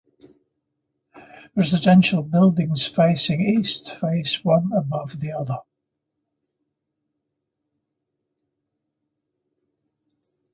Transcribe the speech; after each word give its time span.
Residential 1.55 2.23
buildings 2.23 2.87
facing 2.87 3.39
east 3.39 3.95
face 3.95 4.43
one 4.43 4.71
above 4.73 5.19
the 5.19 5.31
other. 5.31 5.59